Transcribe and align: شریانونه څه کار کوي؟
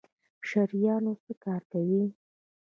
شریانونه 0.47 1.13
څه 1.23 1.33
کار 1.43 1.61
کوي؟ 1.71 2.03